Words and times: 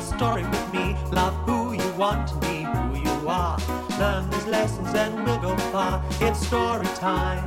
story 0.00 0.44
with 0.44 0.72
me. 0.72 0.96
Love 1.12 1.34
who 1.46 1.72
you 1.72 1.92
want 1.92 2.28
to 2.28 2.36
be, 2.36 2.62
who 2.62 2.96
you 2.98 3.28
are. 3.28 3.58
Learn 3.98 4.30
these 4.30 4.46
lessons 4.46 4.94
and 4.94 5.24
we'll 5.24 5.38
go 5.38 5.56
far. 5.72 6.02
It's 6.20 6.46
story 6.46 6.86
time. 6.96 7.46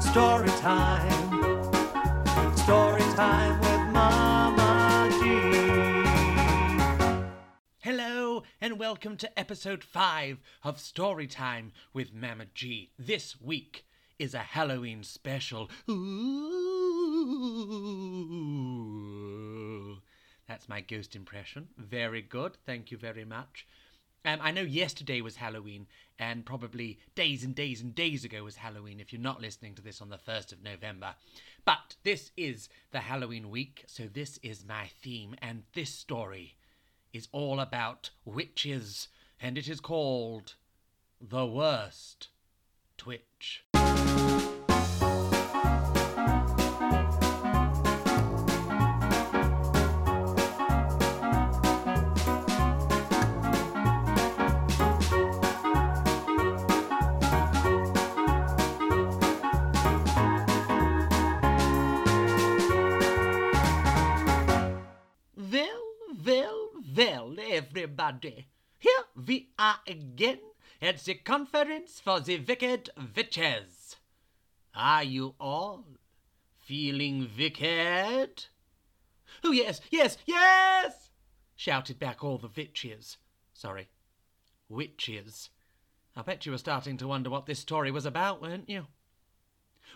Story 0.00 0.48
time. 0.60 1.10
Story 2.56 3.02
time 3.14 3.60
with 3.60 3.92
Mama 3.92 5.08
G. 5.20 5.24
Hello, 7.78 8.44
and 8.60 8.78
welcome 8.78 9.16
to 9.16 9.38
episode 9.38 9.82
5 9.82 10.38
of 10.62 10.76
Storytime 10.78 11.72
with 11.92 12.12
Mama 12.14 12.44
G. 12.54 12.92
This 12.98 13.40
week 13.40 13.84
is 14.18 14.34
a 14.34 14.38
Halloween 14.38 15.02
special. 15.02 15.70
Ooh. 15.90 16.60
That's 20.50 20.68
my 20.68 20.80
ghost 20.80 21.14
impression. 21.14 21.68
Very 21.78 22.22
good. 22.22 22.56
Thank 22.66 22.90
you 22.90 22.98
very 22.98 23.24
much. 23.24 23.68
Um, 24.24 24.40
I 24.42 24.50
know 24.50 24.62
yesterday 24.62 25.20
was 25.20 25.36
Halloween, 25.36 25.86
and 26.18 26.44
probably 26.44 26.98
days 27.14 27.44
and 27.44 27.54
days 27.54 27.80
and 27.80 27.94
days 27.94 28.24
ago 28.24 28.42
was 28.42 28.56
Halloween 28.56 28.98
if 28.98 29.12
you're 29.12 29.22
not 29.22 29.40
listening 29.40 29.76
to 29.76 29.82
this 29.82 30.02
on 30.02 30.08
the 30.08 30.18
1st 30.18 30.50
of 30.50 30.64
November. 30.64 31.14
But 31.64 31.94
this 32.02 32.32
is 32.36 32.68
the 32.90 32.98
Halloween 32.98 33.48
week, 33.48 33.84
so 33.86 34.08
this 34.12 34.40
is 34.42 34.64
my 34.66 34.90
theme, 35.00 35.36
and 35.40 35.62
this 35.74 35.90
story 35.90 36.56
is 37.12 37.28
all 37.30 37.60
about 37.60 38.10
witches, 38.24 39.06
and 39.40 39.56
it 39.56 39.68
is 39.68 39.78
called 39.78 40.54
The 41.20 41.46
Worst 41.46 42.26
Twitch. 42.98 43.62
Everybody. 67.60 68.46
Here 68.78 69.04
we 69.14 69.50
are 69.58 69.80
again 69.86 70.38
at 70.80 71.04
the 71.04 71.14
conference 71.14 72.00
for 72.00 72.18
the 72.18 72.38
wicked 72.38 72.88
witches. 73.14 73.96
Are 74.74 75.04
you 75.04 75.34
all 75.38 75.84
feeling 76.64 77.28
wicked? 77.36 78.46
Oh, 79.44 79.52
yes, 79.52 79.82
yes, 79.90 80.16
yes! 80.24 81.10
shouted 81.54 81.98
back 81.98 82.24
all 82.24 82.38
the 82.38 82.48
witches. 82.56 83.18
Sorry, 83.52 83.90
witches. 84.70 85.50
I 86.16 86.22
bet 86.22 86.46
you 86.46 86.52
were 86.52 86.58
starting 86.58 86.96
to 86.96 87.08
wonder 87.08 87.28
what 87.28 87.44
this 87.44 87.58
story 87.58 87.90
was 87.90 88.06
about, 88.06 88.40
weren't 88.40 88.70
you? 88.70 88.86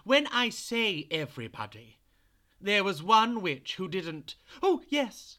When 0.04 0.26
I 0.26 0.50
say 0.50 1.08
everybody, 1.10 1.96
there 2.60 2.84
was 2.84 3.02
one 3.02 3.40
witch 3.40 3.76
who 3.76 3.88
didn't. 3.88 4.34
Oh, 4.62 4.82
yes. 4.90 5.38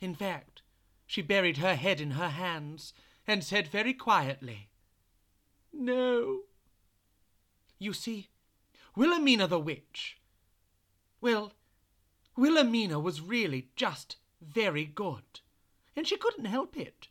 In 0.00 0.14
fact, 0.14 0.51
she 1.12 1.20
buried 1.20 1.58
her 1.58 1.74
head 1.74 2.00
in 2.00 2.12
her 2.12 2.30
hands 2.30 2.94
and 3.26 3.44
said 3.44 3.68
very 3.68 3.92
quietly, 3.92 4.70
No. 5.70 6.44
You 7.78 7.92
see, 7.92 8.30
Wilhelmina 8.96 9.46
the 9.46 9.58
witch. 9.58 10.16
Well, 11.20 11.52
Wilhelmina 12.34 12.98
was 12.98 13.20
really 13.20 13.68
just 13.76 14.16
very 14.40 14.86
good, 14.86 15.40
and 15.94 16.08
she 16.08 16.16
couldn't 16.16 16.46
help 16.46 16.78
it. 16.78 17.08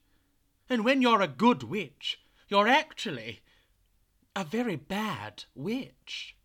And 0.67 0.83
when 0.83 1.03
you're 1.03 1.21
a 1.21 1.27
good 1.27 1.61
witch, 1.61 2.21
you're 2.49 2.67
actually 2.67 3.41
a 4.35 4.43
very 4.43 4.77
bad 4.77 5.43
witch. 5.53 6.35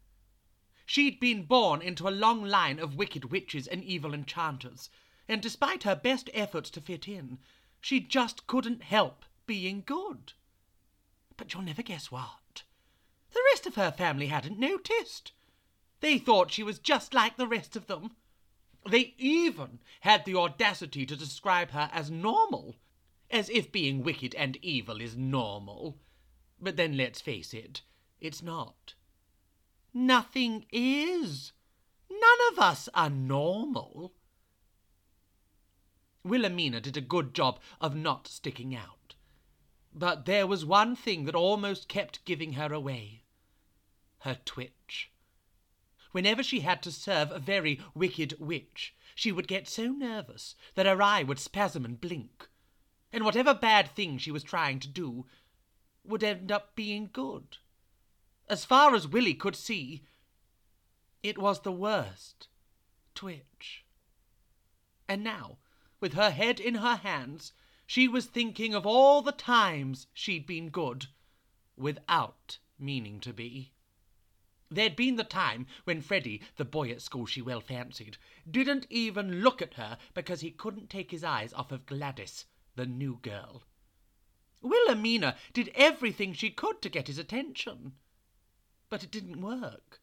She'd 0.84 1.19
been 1.19 1.45
born 1.45 1.81
into 1.81 2.06
a 2.06 2.11
long 2.11 2.45
line 2.45 2.78
of 2.78 2.97
wicked 2.97 3.31
witches 3.31 3.66
and 3.66 3.83
evil 3.83 4.12
enchanters, 4.12 4.91
and 5.29 5.43
despite 5.43 5.83
her 5.83 5.97
best 5.97 6.31
efforts 6.33 6.71
to 6.71 6.81
fit 6.81 7.09
in, 7.09 7.39
she 7.81 8.01
just 8.01 8.47
couldn't 8.47 8.83
help 8.83 9.25
being 9.47 9.83
good. 9.85 10.33
But 11.37 11.53
you'll 11.53 11.63
never 11.63 11.83
guess 11.83 12.11
what. 12.11 12.63
The 13.33 13.43
rest 13.53 13.67
of 13.67 13.75
her 13.75 13.93
family 13.93 14.29
hadn't 14.29 14.59
noticed. 14.59 15.33
They 16.01 16.19
thought 16.19 16.53
she 16.53 16.63
was 16.63 16.79
just 16.79 17.15
like 17.15 17.37
the 17.37 17.47
rest 17.47 17.77
of 17.77 17.87
them. 17.87 18.13
They 18.89 19.15
even 19.19 19.81
had 20.01 20.25
the 20.25 20.37
audacity 20.37 21.05
to 21.07 21.17
describe 21.17 21.71
her 21.71 21.91
as 21.93 22.11
normal, 22.11 22.77
as 23.31 23.51
if 23.51 23.73
being 23.73 24.03
wicked 24.03 24.35
and 24.37 24.57
evil 24.63 25.01
is 25.01 25.17
normal. 25.17 25.99
But 26.61 26.77
then 26.77 26.97
let's 26.97 27.21
face 27.21 27.53
it, 27.53 27.83
it's 28.21 28.43
not. 28.43 28.95
Nothing 29.93 30.67
is. 30.71 31.53
None 32.11 32.53
of 32.53 32.59
us 32.59 32.89
are 32.95 33.11
normal. 33.11 34.13
Wilhelmina 36.27 36.81
did 36.81 36.97
a 36.97 37.01
good 37.01 37.35
job 37.35 37.61
of 37.81 37.95
not 37.95 38.27
sticking 38.27 38.75
out. 38.75 39.15
But 39.95 40.27
there 40.27 40.47
was 40.47 40.65
one 40.65 40.97
thing 40.97 41.25
that 41.25 41.35
almost 41.35 41.89
kept 41.89 42.25
giving 42.25 42.55
her 42.55 42.73
away 42.73 43.23
her 44.21 44.39
twitch. 44.45 45.11
Whenever 46.11 46.43
she 46.43 46.61
had 46.61 46.83
to 46.83 46.91
serve 46.91 47.31
a 47.31 47.39
very 47.39 47.81
wicked 47.95 48.35
witch, 48.41 48.95
she 49.15 49.31
would 49.31 49.47
get 49.47 49.69
so 49.69 49.87
nervous 49.87 50.57
that 50.75 50.87
her 50.87 51.01
eye 51.01 51.23
would 51.23 51.39
spasm 51.39 51.85
and 51.85 52.01
blink, 52.01 52.49
and 53.13 53.25
whatever 53.25 53.55
bad 53.55 53.89
thing 53.95 54.19
she 54.19 54.31
was 54.31 54.43
trying 54.43 54.81
to 54.81 54.89
do 54.89 55.27
would 56.05 56.25
end 56.25 56.51
up 56.51 56.75
being 56.75 57.09
good. 57.13 57.59
As 58.49 58.65
far 58.65 58.95
as 58.95 59.09
Willie 59.09 59.35
could 59.35 59.57
see, 59.57 60.05
it 61.23 61.39
was 61.39 61.61
the 61.61 61.73
worst 61.73 62.49
twitch. 63.15 63.85
And 65.09 65.23
now, 65.23 65.59
with 66.06 66.15
her 66.15 66.31
head 66.31 66.61
in 66.61 66.77
her 66.77 66.94
hands, 66.94 67.53
she 67.84 68.06
was 68.06 68.27
thinking 68.27 68.77
of 68.77 68.87
all 68.87 69.22
the 69.22 69.33
times 69.33 70.06
she'd 70.15 70.47
been 70.47 70.69
good 70.69 71.09
without 71.77 72.59
meaning 72.78 73.19
to 73.19 73.33
be. 73.33 73.72
There'd 74.71 74.95
been 74.95 75.16
the 75.16 75.25
time 75.25 75.66
when 75.83 76.00
Freddie, 76.00 76.43
the 76.59 76.65
boy 76.65 76.93
at 76.93 77.03
school 77.03 77.27
she 77.27 77.43
well 77.43 77.61
fancied, 77.61 78.19
didn't 78.49 78.87
even 78.89 79.41
look 79.43 79.61
at 79.61 79.75
her 79.75 79.99
because 80.15 80.43
he 80.43 80.53
couldn't 80.53 80.91
take 80.91 81.11
his 81.11 81.25
eyes 81.25 81.53
off 81.53 81.72
of 81.72 81.87
Gladys, 81.87 82.45
the 82.77 82.87
new 82.87 83.19
girl. 83.21 83.65
Wilhelmina 84.62 85.37
did 85.53 85.72
everything 85.75 86.33
she 86.33 86.50
could 86.50 86.81
to 86.83 86.89
get 86.89 87.09
his 87.09 87.19
attention, 87.19 87.95
but 88.89 89.03
it 89.03 89.11
didn't 89.11 89.41
work. 89.41 90.00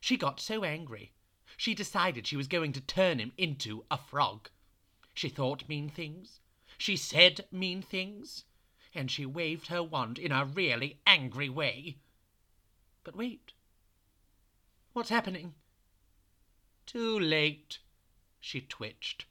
She 0.00 0.16
got 0.16 0.40
so 0.40 0.64
angry, 0.64 1.12
she 1.56 1.76
decided 1.76 2.26
she 2.26 2.36
was 2.36 2.48
going 2.48 2.72
to 2.72 2.80
turn 2.80 3.20
him 3.20 3.30
into 3.38 3.84
a 3.88 3.96
frog. 3.96 4.50
She 5.20 5.28
thought 5.28 5.68
mean 5.68 5.90
things, 5.90 6.40
she 6.78 6.96
said 6.96 7.46
mean 7.52 7.82
things, 7.82 8.46
and 8.94 9.10
she 9.10 9.26
waved 9.26 9.66
her 9.66 9.82
wand 9.82 10.18
in 10.18 10.32
a 10.32 10.46
really 10.46 11.02
angry 11.06 11.50
way. 11.50 11.98
But 13.04 13.14
wait. 13.14 13.52
What's 14.94 15.10
happening? 15.10 15.56
Too 16.86 17.20
late. 17.20 17.80
She 18.40 18.62
twitched. 18.62 19.26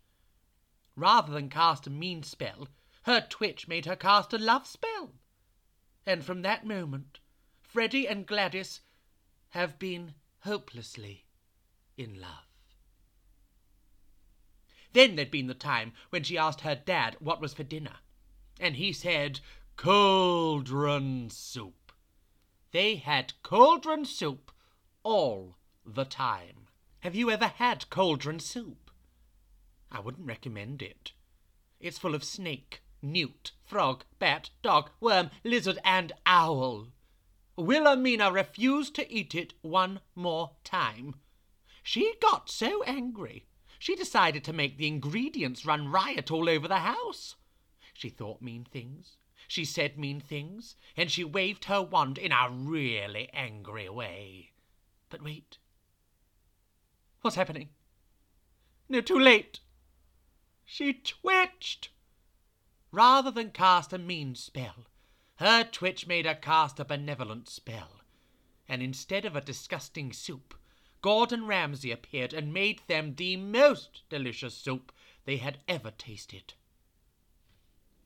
Rather 0.96 1.34
than 1.34 1.50
cast 1.50 1.88
a 1.88 1.90
mean 1.90 2.22
spell, 2.22 2.68
her 3.06 3.26
twitch 3.28 3.68
made 3.68 3.88
her 3.88 3.96
cast 3.96 4.32
a 4.32 4.38
love 4.38 4.68
spell. 4.68 5.16
And 6.06 6.24
from 6.24 6.44
that 6.44 6.68
moment, 6.68 7.20
Freddie 7.64 8.08
and 8.08 8.28
Gladys 8.28 8.82
have 9.50 9.80
been 9.80 10.14
hopelessly 10.42 11.26
in 11.98 12.22
love. 12.22 12.49
Then 14.94 15.16
there'd 15.16 15.30
been 15.30 15.48
the 15.48 15.54
time 15.54 15.94
when 16.10 16.24
she 16.24 16.38
asked 16.38 16.62
her 16.62 16.76
dad 16.76 17.16
what 17.20 17.40
was 17.40 17.54
for 17.54 17.64
dinner, 17.64 17.98
and 18.60 18.76
he 18.76 18.92
said 18.92 19.40
cauldron 19.76 21.30
soup. 21.30 21.92
They 22.72 22.96
had 22.96 23.34
cauldron 23.44 24.06
soup 24.06 24.52
all 25.04 25.58
the 25.86 26.06
time. 26.06 26.68
Have 27.02 27.16
you 27.16 27.32
ever 27.32 27.48
had 27.48 27.90
cauldron 27.90 28.40
soup? 28.40 28.92
I 29.92 30.00
wouldn't 30.00 30.28
recommend 30.28 30.82
it. 30.82 31.14
It's 31.80 31.98
full 31.98 32.14
of 32.14 32.24
snake, 32.24 32.82
newt, 33.02 33.54
frog, 33.64 34.04
bat, 34.20 34.50
dog, 34.62 34.92
worm, 35.00 35.32
lizard, 35.44 35.80
and 35.84 36.12
owl. 36.26 36.88
Wilhelmina 37.56 38.32
refused 38.32 38.96
to 38.96 39.12
eat 39.12 39.34
it 39.34 39.54
one 39.62 40.02
more 40.16 40.58
time. 40.64 41.16
She 41.84 42.16
got 42.22 42.50
so 42.50 42.84
angry, 42.84 43.46
she 43.80 43.96
decided 43.96 44.44
to 44.44 44.54
make 44.54 44.78
the 44.78 44.88
ingredients 44.88 45.66
run 45.66 45.88
riot 45.88 46.30
all 46.30 46.50
over 46.50 46.68
the 46.68 46.80
house. 46.80 47.36
She 47.94 48.10
thought 48.10 48.42
mean 48.42 48.66
things, 48.66 49.18
she 49.48 49.66
said 49.66 49.98
mean 49.98 50.20
things, 50.20 50.76
and 50.96 51.10
she 51.10 51.24
waved 51.24 51.66
her 51.66 51.82
wand 51.82 52.18
in 52.18 52.34
a 52.34 52.50
really 52.52 53.30
angry 53.34 53.90
way. 53.90 54.52
But 55.10 55.24
wait. 55.24 55.58
What's 57.22 57.38
happening? 57.38 57.70
No, 58.90 59.02
too 59.02 59.20
late. 59.20 59.62
She 60.66 60.94
twitched. 60.94 61.90
Rather 62.92 63.32
than 63.32 63.52
cast 63.52 63.94
a 63.94 63.98
mean 63.98 64.36
spell, 64.36 64.88
her 65.36 65.64
twitch 65.64 66.06
made 66.06 66.26
her 66.26 66.36
cast 66.36 66.80
a 66.80 66.86
benevolent 66.86 67.48
spell. 67.48 68.02
And 68.68 68.84
instead 68.84 69.26
of 69.26 69.36
a 69.36 69.42
disgusting 69.42 70.12
soup, 70.12 70.54
Gordon 71.02 71.48
Ramsay 71.48 71.92
appeared 71.92 72.34
and 72.34 72.54
made 72.54 72.82
them 72.88 73.16
the 73.16 73.38
most 73.38 74.02
delicious 74.10 74.54
soup 74.54 74.92
they 75.26 75.38
had 75.38 75.60
ever 75.68 75.92
tasted. 75.92 76.54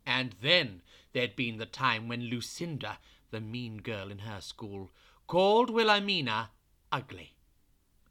And 0.05 0.35
then 0.41 0.81
there'd 1.13 1.35
been 1.35 1.57
the 1.57 1.65
time 1.65 2.07
when 2.07 2.29
Lucinda, 2.29 2.99
the 3.31 3.41
mean 3.41 3.77
girl 3.77 4.11
in 4.11 4.19
her 4.19 4.41
school, 4.41 4.91
called 5.27 5.69
Wilhelmina 5.69 6.51
ugly, 6.91 7.35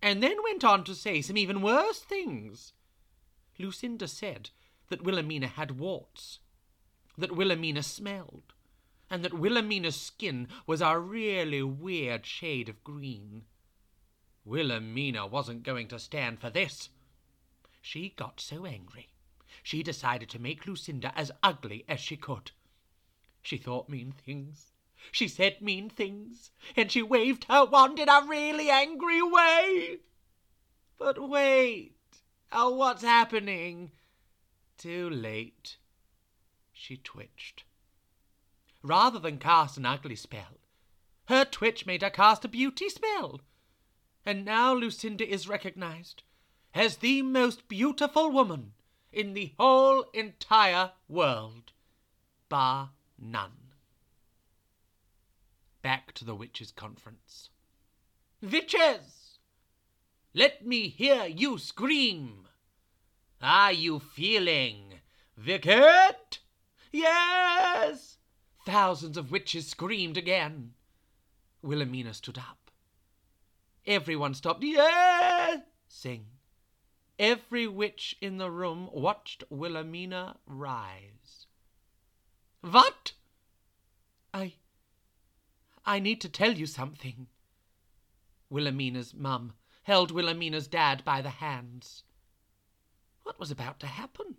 and 0.00 0.22
then 0.22 0.42
went 0.42 0.64
on 0.64 0.82
to 0.84 0.94
say 0.94 1.22
some 1.22 1.36
even 1.36 1.62
worse 1.62 2.00
things. 2.00 2.72
Lucinda 3.58 4.08
said 4.08 4.50
that 4.88 5.02
Wilhelmina 5.02 5.46
had 5.46 5.78
warts, 5.78 6.40
that 7.16 7.36
Wilhelmina 7.36 7.82
smelled, 7.82 8.54
and 9.08 9.24
that 9.24 9.34
Wilhelmina's 9.34 10.00
skin 10.00 10.48
was 10.66 10.80
a 10.80 10.98
really 10.98 11.62
weird 11.62 12.26
shade 12.26 12.68
of 12.68 12.82
green. 12.82 13.44
Wilhelmina 14.44 15.26
wasn't 15.26 15.62
going 15.62 15.88
to 15.88 15.98
stand 15.98 16.40
for 16.40 16.50
this. 16.50 16.88
She 17.80 18.10
got 18.10 18.40
so 18.40 18.66
angry, 18.66 19.10
she 19.62 19.82
decided 19.82 20.28
to 20.30 20.38
make 20.38 20.66
Lucinda 20.66 21.12
as 21.16 21.30
ugly 21.42 21.84
as 21.88 22.00
she 22.00 22.16
could. 22.16 22.50
She 23.42 23.56
thought 23.56 23.88
mean 23.88 24.12
things, 24.12 24.72
she 25.10 25.28
said 25.28 25.60
mean 25.60 25.90
things, 25.90 26.50
and 26.76 26.90
she 26.90 27.02
waved 27.02 27.44
her 27.44 27.64
wand 27.64 27.98
in 27.98 28.08
a 28.08 28.24
really 28.26 28.70
angry 28.70 29.22
way. 29.22 29.98
But 30.98 31.28
wait, 31.28 31.96
oh, 32.52 32.70
what's 32.70 33.02
happening? 33.02 33.92
Too 34.78 35.10
late. 35.10 35.76
She 36.72 36.96
twitched. 36.96 37.64
Rather 38.82 39.18
than 39.18 39.38
cast 39.38 39.76
an 39.76 39.86
ugly 39.86 40.16
spell, 40.16 40.58
her 41.26 41.44
twitch 41.44 41.86
made 41.86 42.02
her 42.02 42.10
cast 42.10 42.44
a 42.44 42.48
beauty 42.48 42.88
spell. 42.88 43.40
And 44.24 44.44
now 44.44 44.72
Lucinda 44.72 45.28
is 45.28 45.48
recognized 45.48 46.22
as 46.74 46.98
the 46.98 47.22
most 47.22 47.68
beautiful 47.68 48.30
woman 48.30 48.72
in 49.12 49.34
the 49.34 49.52
whole 49.58 50.04
entire 50.14 50.92
world, 51.08 51.72
bar 52.48 52.90
none. 53.18 53.74
Back 55.82 56.12
to 56.14 56.24
the 56.24 56.34
witches' 56.34 56.70
conference. 56.70 57.50
Witches! 58.40 59.38
Let 60.34 60.64
me 60.64 60.88
hear 60.88 61.26
you 61.26 61.58
scream! 61.58 62.48
Are 63.40 63.72
you 63.72 63.98
feeling 63.98 65.00
wicked? 65.36 66.38
Yes! 66.92 68.18
Thousands 68.64 69.16
of 69.16 69.32
witches 69.32 69.66
screamed 69.66 70.16
again. 70.16 70.74
Wilhelmina 71.60 72.14
stood 72.14 72.38
up. 72.38 72.61
Everyone 73.86 74.34
stopped 74.34 74.62
Yes, 74.62 75.60
sing. 75.88 76.26
Every 77.18 77.66
witch 77.66 78.16
in 78.20 78.38
the 78.38 78.50
room 78.50 78.88
watched 78.92 79.44
Wilhelmina 79.50 80.36
rise. 80.46 81.46
What? 82.60 83.12
I. 84.32 84.54
I 85.84 85.98
need 85.98 86.20
to 86.20 86.28
tell 86.28 86.52
you 86.52 86.66
something. 86.66 87.26
Wilhelmina's 88.50 89.14
mum 89.14 89.54
held 89.82 90.10
Wilhelmina's 90.10 90.68
dad 90.68 91.04
by 91.04 91.20
the 91.20 91.30
hands. 91.30 92.04
What 93.24 93.38
was 93.38 93.50
about 93.50 93.80
to 93.80 93.86
happen? 93.86 94.36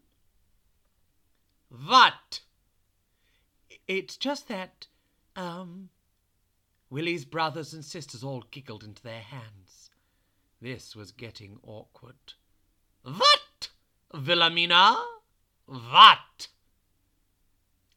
What? 1.70 2.42
It's 3.88 4.16
just 4.16 4.48
that, 4.48 4.88
um. 5.36 5.90
Willie's 6.94 7.26
brothers 7.26 7.74
and 7.74 7.84
sisters 7.84 8.24
all 8.24 8.44
giggled 8.52 8.84
into 8.84 9.02
their 9.02 9.22
hands. 9.22 9.90
This 10.62 10.96
was 10.96 11.12
getting 11.12 11.58
awkward. 11.64 12.36
What? 13.02 13.70
Wilhelmina? 14.14 15.04
What? 15.66 16.50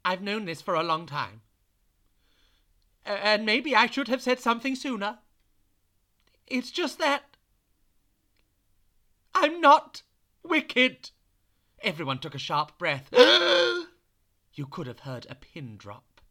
I've 0.02 0.22
known 0.22 0.46
this 0.46 0.62
for 0.62 0.75
a 0.75 0.82
long 0.82 1.04
time. 1.04 1.43
And 3.04 3.44
maybe 3.44 3.76
I 3.76 3.84
should 3.84 4.08
have 4.08 4.22
said 4.22 4.40
something 4.40 4.75
sooner. 4.75 5.19
It's 6.46 6.70
just 6.70 6.98
that. 6.98 7.37
I'm 9.34 9.60
not 9.60 10.04
wicked. 10.43 11.10
Everyone 11.82 12.19
took 12.19 12.34
a 12.34 12.38
sharp 12.38 12.78
breath. 12.78 13.10
you 13.12 14.66
could 14.70 14.87
have 14.87 15.00
heard 15.00 15.26
a 15.28 15.34
pin 15.34 15.76
drop. 15.76 16.22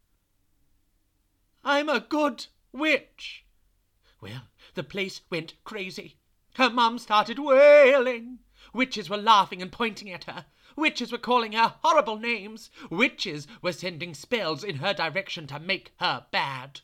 I'm 1.62 1.88
a 1.88 2.00
good 2.00 2.46
witch. 2.78 3.44
Well, 4.20 4.48
the 4.74 4.84
place 4.84 5.22
went 5.30 5.54
crazy. 5.64 6.16
Her 6.54 6.70
mum 6.70 6.98
started 6.98 7.38
wailing. 7.38 8.40
Witches 8.72 9.08
were 9.08 9.16
laughing 9.16 9.60
and 9.62 9.72
pointing 9.72 10.10
at 10.10 10.24
her. 10.24 10.46
Witches 10.76 11.10
were 11.10 11.18
calling 11.18 11.52
her 11.52 11.76
horrible 11.82 12.18
names. 12.18 12.70
Witches 12.90 13.46
were 13.62 13.72
sending 13.72 14.14
spells 14.14 14.62
in 14.62 14.76
her 14.76 14.92
direction 14.92 15.46
to 15.46 15.58
make 15.58 15.92
her 15.98 16.26
bad. 16.30 16.80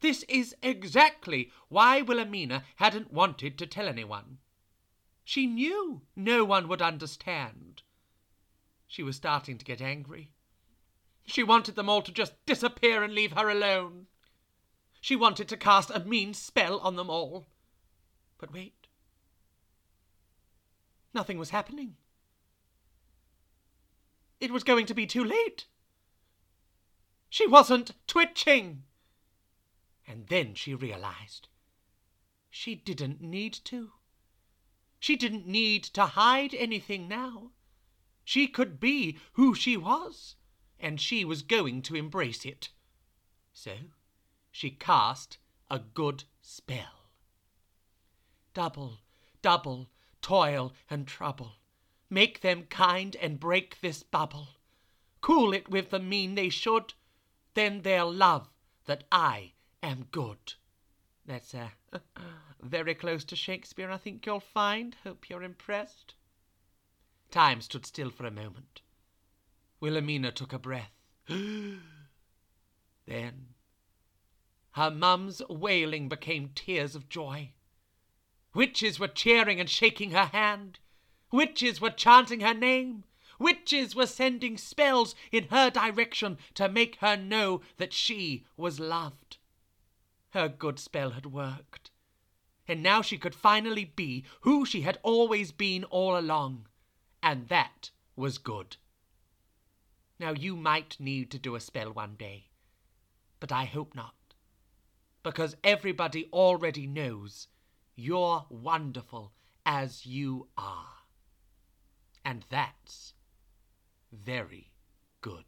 This 0.00 0.22
is 0.24 0.54
exactly 0.62 1.50
why 1.68 2.02
Wilhelmina 2.02 2.64
hadn't 2.76 3.12
wanted 3.12 3.58
to 3.58 3.66
tell 3.66 3.88
anyone. 3.88 4.38
She 5.24 5.46
knew 5.46 6.02
no 6.14 6.44
one 6.44 6.68
would 6.68 6.82
understand. 6.82 7.82
She 8.86 9.02
was 9.02 9.16
starting 9.16 9.56
to 9.58 9.64
get 9.64 9.80
angry. 9.80 10.32
She 11.26 11.42
wanted 11.42 11.74
them 11.74 11.88
all 11.88 12.02
to 12.02 12.12
just 12.12 12.34
disappear 12.44 13.02
and 13.02 13.14
leave 13.14 13.32
her 13.32 13.48
alone. 13.48 14.06
She 15.04 15.16
wanted 15.16 15.48
to 15.48 15.58
cast 15.58 15.90
a 15.90 16.00
mean 16.00 16.32
spell 16.32 16.78
on 16.78 16.96
them 16.96 17.10
all. 17.10 17.44
But 18.38 18.54
wait. 18.54 18.86
Nothing 21.12 21.36
was 21.36 21.50
happening. 21.50 21.96
It 24.40 24.50
was 24.50 24.64
going 24.64 24.86
to 24.86 24.94
be 24.94 25.04
too 25.04 25.22
late. 25.22 25.66
She 27.28 27.46
wasn't 27.46 27.90
twitching. 28.06 28.84
And 30.08 30.28
then 30.28 30.54
she 30.54 30.74
realized 30.74 31.48
she 32.48 32.74
didn't 32.74 33.20
need 33.20 33.52
to. 33.64 33.90
She 35.00 35.16
didn't 35.16 35.46
need 35.46 35.84
to 35.84 36.06
hide 36.06 36.54
anything 36.54 37.08
now. 37.08 37.50
She 38.24 38.46
could 38.48 38.80
be 38.80 39.18
who 39.34 39.54
she 39.54 39.76
was, 39.76 40.36
and 40.80 40.98
she 40.98 41.26
was 41.26 41.42
going 41.42 41.82
to 41.82 41.94
embrace 41.94 42.46
it. 42.46 42.70
So 43.52 43.74
she 44.54 44.70
cast 44.70 45.36
a 45.68 45.80
good 45.80 46.22
spell. 46.40 47.10
Double, 48.54 49.00
double, 49.42 49.90
toil 50.22 50.72
and 50.88 51.08
trouble. 51.08 51.54
Make 52.08 52.40
them 52.40 52.62
kind 52.70 53.16
and 53.16 53.40
break 53.40 53.80
this 53.80 54.04
bubble. 54.04 54.46
Cool 55.20 55.54
it 55.54 55.68
with 55.68 55.90
the 55.90 55.98
mean 55.98 56.36
they 56.36 56.50
should, 56.50 56.94
then 57.54 57.82
they'll 57.82 58.12
love 58.12 58.48
that 58.84 59.02
I 59.10 59.54
am 59.82 60.06
good. 60.12 60.54
That's 61.26 61.52
uh, 61.52 61.70
very 62.62 62.94
close 62.94 63.24
to 63.24 63.34
Shakespeare, 63.34 63.90
I 63.90 63.96
think 63.96 64.24
you'll 64.24 64.38
find. 64.38 64.94
Hope 65.02 65.28
you're 65.28 65.42
impressed. 65.42 66.14
Time 67.32 67.60
stood 67.60 67.86
still 67.86 68.10
for 68.10 68.24
a 68.24 68.30
moment. 68.30 68.82
Wilhelmina 69.80 70.30
took 70.30 70.52
a 70.52 70.60
breath. 70.60 70.92
then 71.28 71.80
her 74.74 74.90
mum's 74.90 75.40
wailing 75.48 76.08
became 76.08 76.50
tears 76.52 76.96
of 76.96 77.08
joy. 77.08 77.52
Witches 78.54 78.98
were 78.98 79.08
cheering 79.08 79.60
and 79.60 79.70
shaking 79.70 80.10
her 80.10 80.26
hand. 80.26 80.80
Witches 81.30 81.80
were 81.80 81.90
chanting 81.90 82.40
her 82.40 82.54
name. 82.54 83.04
Witches 83.38 83.94
were 83.94 84.06
sending 84.06 84.58
spells 84.58 85.14
in 85.30 85.48
her 85.48 85.70
direction 85.70 86.38
to 86.54 86.68
make 86.68 86.96
her 86.96 87.16
know 87.16 87.60
that 87.76 87.92
she 87.92 88.46
was 88.56 88.80
loved. 88.80 89.38
Her 90.30 90.48
good 90.48 90.80
spell 90.80 91.10
had 91.10 91.26
worked. 91.26 91.92
And 92.66 92.82
now 92.82 93.00
she 93.00 93.16
could 93.16 93.34
finally 93.34 93.84
be 93.84 94.24
who 94.40 94.66
she 94.66 94.80
had 94.80 94.98
always 95.04 95.52
been 95.52 95.84
all 95.84 96.18
along. 96.18 96.66
And 97.22 97.46
that 97.48 97.92
was 98.16 98.38
good. 98.38 98.76
Now 100.18 100.32
you 100.32 100.56
might 100.56 100.98
need 100.98 101.30
to 101.30 101.38
do 101.38 101.54
a 101.54 101.60
spell 101.60 101.92
one 101.92 102.16
day, 102.16 102.46
but 103.38 103.52
I 103.52 103.66
hope 103.66 103.94
not. 103.94 104.14
Because 105.24 105.56
everybody 105.64 106.28
already 106.32 106.86
knows 106.86 107.48
you're 107.96 108.44
wonderful 108.50 109.32
as 109.66 110.06
you 110.06 110.48
are. 110.56 110.86
And 112.24 112.44
that's 112.50 113.14
very 114.12 114.70
good. 115.20 115.44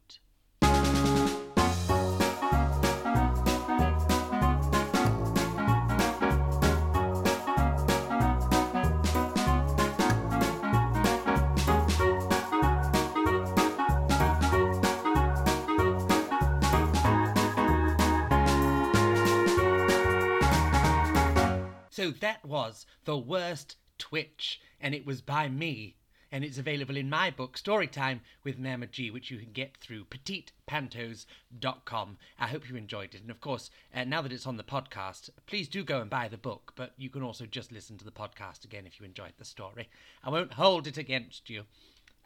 So 21.97 22.11
that 22.11 22.45
was 22.45 22.85
The 23.05 23.17
Worst 23.17 23.75
Twitch, 23.97 24.61
and 24.79 24.93
it 24.93 25.03
was 25.03 25.19
by 25.19 25.49
me. 25.49 25.95
And 26.31 26.43
it's 26.43 26.59
available 26.59 26.95
in 26.95 27.09
my 27.09 27.31
book, 27.31 27.57
Storytime 27.57 28.19
with 28.43 28.59
Mama 28.59 28.85
G, 28.85 29.09
which 29.09 29.31
you 29.31 29.39
can 29.39 29.51
get 29.51 29.77
through 29.77 30.05
petitepantos.com. 30.05 32.17
I 32.37 32.47
hope 32.49 32.69
you 32.69 32.75
enjoyed 32.75 33.15
it. 33.15 33.21
And 33.21 33.31
of 33.31 33.41
course, 33.41 33.71
uh, 33.95 34.03
now 34.03 34.21
that 34.21 34.31
it's 34.31 34.45
on 34.45 34.57
the 34.57 34.63
podcast, 34.63 35.31
please 35.47 35.67
do 35.67 35.83
go 35.83 35.99
and 35.99 36.07
buy 36.07 36.27
the 36.27 36.37
book, 36.37 36.73
but 36.75 36.93
you 36.97 37.09
can 37.09 37.23
also 37.23 37.47
just 37.47 37.71
listen 37.71 37.97
to 37.97 38.05
the 38.05 38.11
podcast 38.11 38.63
again 38.63 38.85
if 38.85 38.99
you 38.99 39.05
enjoyed 39.07 39.33
the 39.39 39.43
story. 39.43 39.89
I 40.23 40.29
won't 40.29 40.53
hold 40.53 40.85
it 40.85 40.99
against 40.99 41.49
you. 41.49 41.63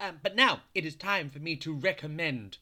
Um, 0.01 0.19
but 0.21 0.35
now 0.35 0.63
it 0.75 0.85
is 0.85 0.97
time 0.97 1.29
for 1.29 1.39
me 1.39 1.55
to 1.55 1.73
recommend 1.73 2.57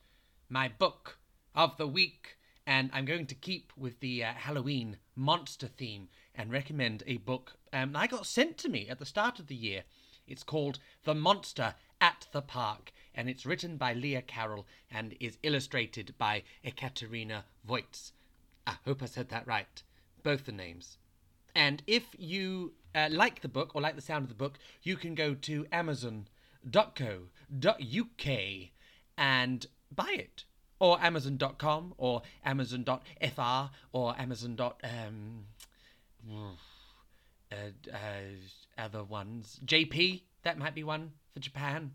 my 0.47 0.67
book 0.67 1.17
of 1.55 1.75
the 1.77 1.87
week. 1.87 2.37
And 2.67 2.91
I'm 2.93 3.05
going 3.05 3.25
to 3.25 3.33
keep 3.33 3.73
with 3.75 3.99
the 3.99 4.23
uh, 4.23 4.33
Halloween 4.33 4.97
monster 5.15 5.65
theme 5.65 6.09
and 6.39 6.51
recommend 6.53 7.03
a 7.05 7.17
book 7.17 7.57
um, 7.73 7.95
I 7.95 8.07
got 8.07 8.25
sent 8.25 8.57
to 8.59 8.69
me 8.69 8.87
at 8.89 8.97
the 8.97 9.05
start 9.05 9.39
of 9.39 9.47
the 9.47 9.55
year. 9.55 9.83
It's 10.25 10.41
called 10.41 10.79
The 11.03 11.13
Monster 11.13 11.75
at 11.99 12.27
the 12.31 12.41
Park, 12.41 12.91
and 13.13 13.29
it's 13.29 13.45
written 13.45 13.77
by 13.77 13.93
Leah 13.93 14.21
Carroll 14.21 14.65
and 14.89 15.15
is 15.19 15.37
illustrated 15.43 16.15
by 16.17 16.43
Ekaterina 16.63 17.43
Voytes. 17.67 18.13
I 18.65 18.75
hope 18.85 19.03
I 19.03 19.07
said 19.07 19.29
that 19.29 19.45
right. 19.45 19.83
Both 20.23 20.45
the 20.45 20.51
names. 20.51 20.97
And 21.53 21.83
if 21.85 22.15
you 22.17 22.73
uh, 22.95 23.09
like 23.11 23.41
the 23.41 23.49
book 23.49 23.75
or 23.75 23.81
like 23.81 23.95
the 23.95 24.01
sound 24.01 24.23
of 24.23 24.29
the 24.29 24.35
book, 24.35 24.57
you 24.81 24.95
can 24.95 25.15
go 25.15 25.33
to 25.33 25.67
amazon.co.uk 25.71 26.27
and 29.17 29.65
buy 29.93 30.15
it. 30.17 30.45
Or 30.79 31.01
amazon.com 31.01 31.93
or 31.97 32.21
amazon.fr 32.45 33.69
or 33.91 34.15
amazon. 34.17 34.57
Um, 34.59 35.45
uh, 37.51 37.55
uh, 37.93 37.97
other 38.77 39.03
ones. 39.03 39.59
JP, 39.65 40.21
that 40.43 40.57
might 40.57 40.75
be 40.75 40.83
one 40.83 41.11
for 41.33 41.39
Japan. 41.39 41.91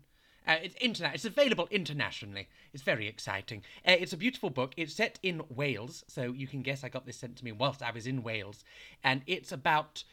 Uh, 0.47 0.57
it's 0.61 0.75
interna- 0.75 1.13
It's 1.13 1.25
available 1.25 1.67
internationally. 1.71 2.47
It's 2.71 2.83
very 2.83 3.07
exciting. 3.07 3.63
Uh, 3.87 3.95
it's 3.99 4.13
a 4.13 4.17
beautiful 4.17 4.49
book. 4.51 4.73
It's 4.77 4.93
set 4.93 5.17
in 5.23 5.41
Wales, 5.49 6.03
so 6.07 6.31
you 6.33 6.47
can 6.47 6.61
guess 6.61 6.83
I 6.83 6.89
got 6.89 7.05
this 7.05 7.17
sent 7.17 7.37
to 7.37 7.45
me 7.45 7.51
whilst 7.51 7.81
I 7.81 7.91
was 7.91 8.05
in 8.05 8.21
Wales, 8.21 8.63
and 9.03 9.23
it's 9.25 9.51
about 9.51 10.03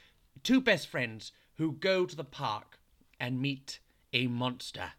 two 0.42 0.60
best 0.60 0.86
friends 0.88 1.32
who 1.56 1.72
go 1.72 2.06
to 2.06 2.16
the 2.16 2.24
park 2.24 2.78
and 3.20 3.42
meet 3.42 3.78
a 4.14 4.26
monster, 4.26 4.92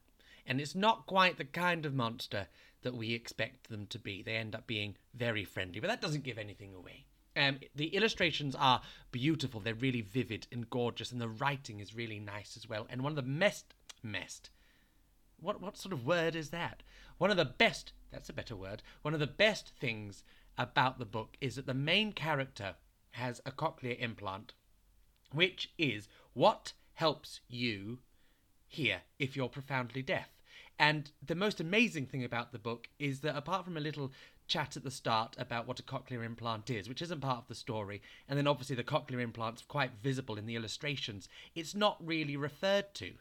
and 0.46 0.62
it's 0.62 0.76
not 0.76 1.08
quite 1.08 1.38
the 1.38 1.46
kind 1.46 1.86
of 1.86 1.96
monster 1.96 2.48
that 2.84 2.96
we 2.96 3.14
expect 3.14 3.70
them 3.70 3.88
to 3.88 3.98
be. 3.98 4.22
They 4.22 4.36
end 4.36 4.54
up 4.54 4.68
being 4.68 4.98
very 5.16 5.46
friendly, 5.46 5.80
but 5.80 5.88
that 5.88 6.02
doesn't 6.02 6.24
give 6.24 6.38
anything 6.38 6.76
away. 6.76 7.06
Um, 7.36 7.60
the 7.76 7.88
illustrations 7.88 8.56
are 8.56 8.82
beautiful. 9.12 9.60
They're 9.60 9.74
really 9.74 10.02
vivid 10.02 10.48
and 10.52 10.70
gorgeous, 10.70 11.12
and 11.12 11.20
the 11.20 11.30
writing 11.30 11.80
is 11.80 11.96
really 11.96 12.20
nice 12.20 12.56
as 12.56 12.70
well. 12.70 12.86
And 12.90 13.02
one 13.02 13.12
of 13.12 13.16
the 13.16 13.24
best, 13.24 13.74
best, 14.04 14.50
what 15.40 15.60
what 15.60 15.78
sort 15.78 15.94
of 15.94 16.06
word 16.06 16.36
is 16.36 16.50
that? 16.52 16.84
One 17.18 17.32
of 17.32 17.38
the 17.38 17.46
best. 17.46 17.94
That's 18.12 18.30
a 18.30 18.34
better 18.34 18.56
word. 18.56 18.84
One 19.02 19.14
of 19.14 19.20
the 19.20 19.28
best 19.28 19.74
things 19.80 20.24
about 20.58 21.00
the 21.00 21.06
book 21.06 21.38
is 21.42 21.56
that 21.56 21.66
the 21.66 21.74
main 21.74 22.14
character 22.14 22.76
has 23.12 23.42
a 23.46 23.52
cochlear 23.52 24.00
implant, 24.00 24.54
which 25.32 25.72
is 25.78 26.08
what 26.34 26.74
helps 26.94 27.42
you 27.48 28.00
hear 28.68 29.02
if 29.20 29.36
you're 29.36 29.50
profoundly 29.50 30.02
deaf. 30.02 30.30
And 30.80 31.12
the 31.26 31.36
most 31.36 31.60
amazing 31.60 32.08
thing 32.08 32.24
about 32.24 32.52
the 32.52 32.60
book 32.60 32.90
is 33.00 33.22
that 33.22 33.36
apart 33.36 33.66
from 33.66 33.78
a 33.78 33.82
little 33.82 34.12
chat 34.54 34.78
at 34.78 34.84
the 34.84 34.92
start 34.92 35.36
about 35.40 35.68
what 35.68 35.80
a 35.80 35.84
cochlear 35.84 36.24
implant 36.24 36.70
is, 36.70 36.88
which 36.88 37.02
isn't 37.02 37.22
part 37.22 37.40
of 37.40 37.48
the 37.48 37.56
story, 37.56 38.04
and 38.30 38.38
then 38.38 38.46
obviously 38.46 38.76
the 38.76 38.84
cochlear 38.84 39.20
implant's 39.20 39.64
quite 39.64 39.90
visible 40.04 40.38
in 40.38 40.46
the 40.46 40.56
illustrations, 40.56 41.28
it's 41.56 41.74
not 41.74 41.98
really 42.00 42.38
referred 42.38 42.94
to. 42.94 43.14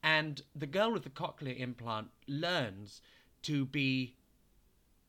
And 0.00 0.42
the 0.54 0.68
girl 0.68 0.92
with 0.92 1.02
the 1.02 1.10
cochlear 1.10 1.58
implant 1.58 2.10
learns 2.28 3.00
to 3.42 3.64
be 3.64 4.14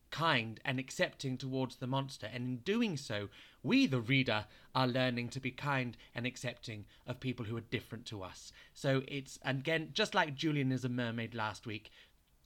kind 0.10 0.60
and 0.66 0.80
accepting 0.80 1.38
towards 1.38 1.76
the 1.76 1.86
monster, 1.86 2.28
and 2.34 2.44
in 2.44 2.58
doing 2.58 2.98
so, 2.98 3.30
we, 3.62 3.86
the 3.86 4.02
reader, 4.02 4.46
are 4.74 4.88
learning 4.88 5.30
to 5.30 5.40
be 5.40 5.52
kind 5.52 5.96
and 6.16 6.26
accepting 6.26 6.86
of 7.06 7.20
people 7.20 7.46
who 7.46 7.58
are 7.58 7.62
different 7.70 8.06
to 8.08 8.24
us. 8.24 8.52
So 8.74 9.04
it's, 9.08 9.38
again, 9.46 9.90
just 9.94 10.16
like 10.16 10.34
Julian 10.34 10.72
is 10.72 10.86
a 10.86 10.90
mermaid 10.90 11.36
last 11.36 11.68
week, 11.68 11.92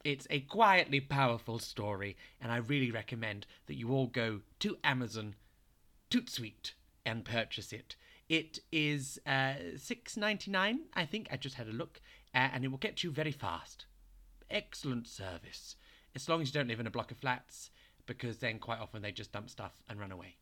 it's 0.04 0.28
a 0.30 0.42
quietly 0.42 1.00
powerful 1.00 1.60
story, 1.60 2.18
and 2.40 2.52
I 2.52 2.58
really 2.58 2.92
recommend 2.92 3.46
that 3.68 3.78
you 3.78 3.92
all 3.92 4.08
go 4.08 4.42
to 4.60 4.78
Amazon, 4.84 5.36
Toot 6.10 6.74
and 7.06 7.26
purchase 7.26 7.72
it. 7.74 7.96
It 8.30 8.60
is 8.72 9.20
uh, 9.26 9.54
six 9.78 10.16
ninety 10.16 10.52
nine, 10.52 10.82
I 10.94 11.06
think. 11.06 11.28
I 11.32 11.38
just 11.38 11.56
had 11.56 11.68
a 11.68 11.72
look, 11.72 12.02
uh, 12.34 12.50
and 12.54 12.64
it 12.64 12.70
will 12.70 12.78
get 12.78 13.04
you 13.04 13.12
very 13.12 13.32
fast. 13.32 13.86
Excellent 14.50 15.08
service, 15.08 15.76
as 16.16 16.28
long 16.28 16.42
as 16.42 16.50
you 16.50 16.54
don't 16.54 16.68
live 16.68 16.80
in 16.80 16.88
a 16.88 16.92
block 16.92 17.12
of 17.12 17.18
flats, 17.18 17.70
because 18.06 18.38
then 18.38 18.60
quite 18.60 18.80
often 18.80 19.02
they 19.02 19.12
just 19.12 19.32
dump 19.32 19.50
stuff 19.50 19.74
and 19.90 20.00
run 20.00 20.12
away. 20.12 20.38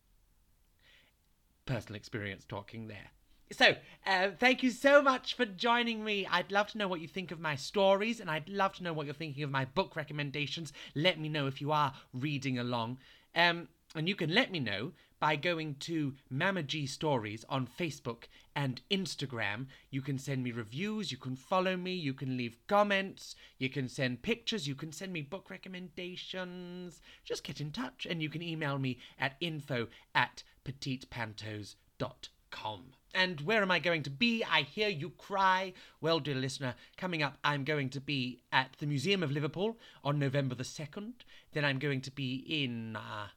Personal 1.66 1.96
experience 1.98 2.46
talking 2.46 2.88
there. 2.88 3.12
So, 3.52 3.76
uh, 4.06 4.30
thank 4.40 4.62
you 4.62 4.70
so 4.70 5.02
much 5.02 5.34
for 5.34 5.44
joining 5.44 6.04
me. 6.04 6.28
I'd 6.30 6.52
love 6.52 6.68
to 6.68 6.78
know 6.78 6.88
what 6.88 7.02
you 7.02 7.08
think 7.08 7.32
of 7.32 7.40
my 7.40 7.56
stories, 7.56 8.20
and 8.20 8.30
I'd 8.30 8.48
love 8.48 8.74
to 8.74 8.84
know 8.84 8.94
what 8.94 9.08
you're 9.08 9.16
thinking 9.16 9.42
of 9.42 9.50
my 9.50 9.66
book 9.66 9.96
recommendations. 9.96 10.72
Let 10.94 11.20
me 11.20 11.30
know 11.30 11.48
if 11.48 11.60
you 11.60 11.72
are 11.72 11.94
reading 12.14 12.60
along. 12.60 13.00
Um, 13.36 13.70
and 13.96 14.08
you 14.08 14.16
can 14.16 14.36
let 14.36 14.52
me 14.52 14.60
know 14.60 14.92
by 15.20 15.36
going 15.36 15.78
to 15.80 16.14
Mama 16.30 16.62
G 16.62 16.86
Stories 16.86 17.44
on 17.50 17.68
Facebook 17.68 18.26
and 18.56 18.82
Instagram. 18.92 19.66
You 19.90 20.04
can 20.04 20.20
send 20.20 20.44
me 20.44 20.52
reviews, 20.52 21.12
you 21.12 21.18
can 21.18 21.36
follow 21.36 21.76
me, 21.76 21.94
you 21.94 22.14
can 22.14 22.38
leave 22.38 22.60
comments, 22.68 23.36
you 23.58 23.70
can 23.70 23.90
send 23.90 24.22
pictures, 24.22 24.68
you 24.68 24.76
can 24.76 24.92
send 24.92 25.12
me 25.12 25.24
book 25.24 25.50
recommendations. 25.50 27.02
Just 27.26 27.44
get 27.44 27.60
in 27.60 27.72
touch, 27.72 28.06
and 28.08 28.22
you 28.22 28.30
can 28.30 28.44
email 28.44 28.78
me 28.78 29.00
at 29.18 29.38
info 29.42 29.88
at 30.14 30.44
petitepantos.com. 30.64 32.84
And 33.14 33.42
where 33.42 33.62
am 33.62 33.72
I 33.72 33.80
going 33.80 34.04
to 34.04 34.10
be? 34.10 34.44
I 34.44 34.62
hear 34.62 34.90
you 34.90 35.10
cry. 35.12 35.74
Well, 36.00 36.20
dear 36.20 36.36
listener, 36.36 36.76
coming 36.96 37.24
up, 37.24 37.38
I'm 37.44 37.64
going 37.64 37.90
to 37.90 38.00
be 38.00 38.42
at 38.52 38.76
the 38.78 38.86
Museum 38.86 39.24
of 39.24 39.32
Liverpool 39.32 39.78
on 40.04 40.20
November 40.20 40.56
the 40.56 40.64
2nd. 40.64 41.14
Then 41.54 41.66
I'm 41.66 41.80
going 41.80 42.02
to 42.02 42.12
be 42.12 42.36
in. 42.48 42.96
Uh, 42.96 43.30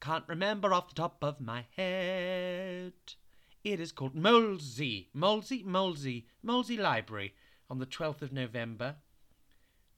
can't 0.00 0.24
remember 0.26 0.74
off 0.74 0.88
the 0.88 0.94
top 0.94 1.22
of 1.22 1.40
my 1.40 1.64
head. 1.76 2.92
It 3.64 3.80
is 3.80 3.92
called 3.92 4.14
Molesey. 4.14 5.08
Molesey? 5.14 5.62
Molesey. 5.64 6.26
Molesey 6.42 6.76
Library 6.76 7.34
on 7.70 7.78
the 7.78 7.86
12th 7.86 8.20
of 8.20 8.32
November. 8.32 8.96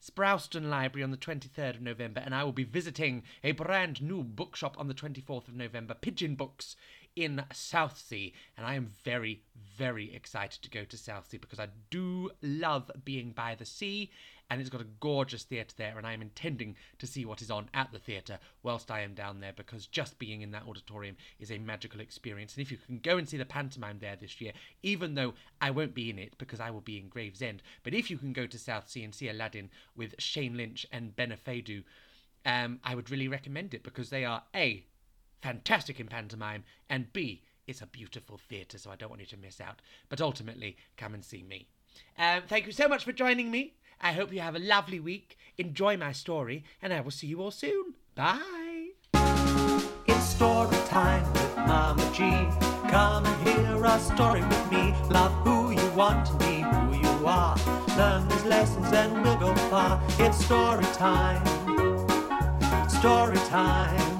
Sprowston 0.05 0.69
Library 0.69 1.03
on 1.03 1.09
the 1.09 1.17
23rd 1.17 1.77
of 1.77 1.81
November, 1.81 2.21
and 2.23 2.35
I 2.35 2.43
will 2.43 2.51
be 2.51 2.63
visiting 2.63 3.23
a 3.43 3.53
brand 3.53 4.03
new 4.03 4.23
bookshop 4.23 4.79
on 4.79 4.87
the 4.87 4.93
24th 4.93 5.47
of 5.47 5.55
November, 5.55 5.95
Pigeon 5.95 6.35
Books 6.35 6.75
in 7.15 7.43
Southsea, 7.53 8.31
and 8.57 8.65
I 8.65 8.75
am 8.75 8.91
very, 9.03 9.41
very 9.77 10.13
excited 10.13 10.61
to 10.61 10.69
go 10.69 10.83
to 10.83 10.97
Southsea 10.97 11.39
because 11.39 11.59
I 11.59 11.69
do 11.89 12.31
love 12.41 12.91
being 13.05 13.31
by 13.31 13.55
the 13.55 13.65
sea, 13.65 14.11
and 14.49 14.59
it's 14.59 14.69
got 14.69 14.81
a 14.81 14.87
gorgeous 14.99 15.43
theatre 15.43 15.73
there, 15.77 15.97
and 15.97 16.05
I 16.05 16.13
am 16.13 16.21
intending 16.21 16.75
to 16.99 17.07
see 17.07 17.25
what 17.25 17.41
is 17.41 17.49
on 17.49 17.69
at 17.73 17.91
the 17.91 17.99
theatre 17.99 18.37
whilst 18.63 18.91
I 18.91 18.99
am 19.01 19.13
down 19.13 19.39
there 19.39 19.53
because 19.55 19.87
just 19.87 20.19
being 20.19 20.41
in 20.41 20.51
that 20.51 20.67
auditorium 20.67 21.15
is 21.39 21.51
a 21.51 21.57
magical 21.57 22.01
experience. 22.01 22.53
And 22.53 22.61
if 22.61 22.71
you 22.71 22.77
can 22.77 22.99
go 22.99 23.17
and 23.17 23.27
see 23.27 23.37
the 23.37 23.45
pantomime 23.45 23.99
there 23.99 24.15
this 24.15 24.39
year, 24.41 24.51
even 24.83 25.15
though 25.15 25.33
I 25.61 25.71
won't 25.71 25.95
be 25.95 26.09
in 26.09 26.19
it 26.19 26.37
because 26.37 26.59
I 26.59 26.69
will 26.69 26.81
be 26.81 26.99
in 26.99 27.07
Gravesend, 27.07 27.63
but 27.83 27.93
if 27.93 28.11
you 28.11 28.17
can 28.17 28.33
go 28.33 28.45
to 28.45 28.59
Southsea 28.59 29.03
and 29.03 29.15
see 29.15 29.29
Aladdin 29.29 29.69
with 29.95 30.15
Shane 30.19 30.57
Lynch 30.57 30.85
and 30.91 31.15
Ben 31.15 31.31
Ofeodu, 31.31 31.83
um, 32.45 32.79
I 32.83 32.93
would 32.93 33.09
really 33.09 33.27
recommend 33.27 33.73
it 33.73 33.83
because 33.83 34.11
they 34.11 34.25
are 34.25 34.43
A, 34.53 34.85
fantastic 35.45 35.99
in 35.99 36.07
pantomime, 36.07 36.63
and 36.89 37.13
B, 37.13 37.43
it's 37.67 37.81
a 37.81 37.85
beautiful 37.85 38.39
theatre, 38.49 38.79
so 38.79 38.89
I 38.89 38.95
don't 38.95 39.09
want 39.09 39.21
you 39.21 39.27
to 39.27 39.37
miss 39.37 39.61
out. 39.61 39.79
But 40.09 40.19
ultimately, 40.19 40.75
come 40.97 41.13
and 41.13 41.23
see 41.23 41.43
me. 41.43 41.67
Um, 42.17 42.41
thank 42.47 42.65
you 42.65 42.71
so 42.71 42.87
much 42.87 43.03
for 43.03 43.11
joining 43.11 43.51
me. 43.51 43.75
I 44.01 44.13
hope 44.13 44.33
you 44.33 44.39
have 44.39 44.55
a 44.55 44.59
lovely 44.59 44.99
week. 44.99 45.37
Enjoy 45.59 45.97
my 45.97 46.13
story, 46.13 46.63
and 46.81 46.91
I 46.91 47.01
will 47.01 47.11
see 47.11 47.27
you 47.27 47.41
all 47.43 47.51
soon. 47.51 47.93
Bye. 48.15 48.89
It's 50.07 50.25
story 50.25 50.77
time 50.87 51.31
with 51.33 51.57
Mama 51.57 52.11
G. 52.11 52.23
Come 52.89 53.25
and 53.25 53.47
hear 53.47 53.85
a 53.85 53.99
story 53.99 54.41
with 54.41 54.71
me. 54.71 54.95
Love 55.11 55.31
who 55.45 55.69
you 55.69 55.89
want 55.91 56.25
to 56.25 56.33
be, 56.37 56.61
who 56.61 57.07
you 57.07 57.27
are. 57.27 57.55
Learn 57.95 58.27
these 58.27 58.45
lessons 58.45 58.91
and 58.93 59.23
we'll 59.23 59.37
go 59.37 59.53
far. 59.69 60.01
It's 60.17 60.43
story 60.43 60.85
time. 60.95 61.45
Story 62.89 63.37
time. 63.47 64.14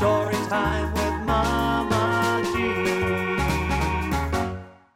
Story 0.00 0.32
time 0.48 0.90
with 0.94 1.26
Mama 1.26 1.79